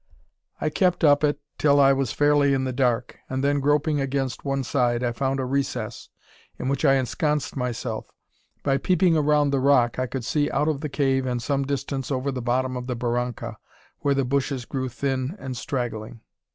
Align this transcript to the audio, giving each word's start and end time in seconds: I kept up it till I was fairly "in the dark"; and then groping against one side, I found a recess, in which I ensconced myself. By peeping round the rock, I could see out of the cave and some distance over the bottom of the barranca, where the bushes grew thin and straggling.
I 0.59 0.71
kept 0.71 1.03
up 1.03 1.23
it 1.23 1.39
till 1.59 1.79
I 1.79 1.93
was 1.93 2.11
fairly 2.11 2.55
"in 2.55 2.63
the 2.63 2.73
dark"; 2.73 3.19
and 3.29 3.43
then 3.43 3.59
groping 3.59 4.01
against 4.01 4.43
one 4.43 4.63
side, 4.63 5.03
I 5.03 5.11
found 5.11 5.39
a 5.39 5.45
recess, 5.45 6.09
in 6.57 6.69
which 6.69 6.83
I 6.83 6.95
ensconced 6.95 7.55
myself. 7.55 8.09
By 8.63 8.79
peeping 8.79 9.13
round 9.13 9.53
the 9.53 9.59
rock, 9.59 9.99
I 9.99 10.07
could 10.07 10.25
see 10.25 10.49
out 10.49 10.67
of 10.67 10.81
the 10.81 10.89
cave 10.89 11.27
and 11.27 11.39
some 11.39 11.65
distance 11.67 12.09
over 12.09 12.31
the 12.31 12.41
bottom 12.41 12.75
of 12.75 12.87
the 12.87 12.95
barranca, 12.95 13.57
where 13.99 14.15
the 14.15 14.25
bushes 14.25 14.65
grew 14.65 14.89
thin 14.89 15.35
and 15.37 15.55
straggling. 15.55 16.21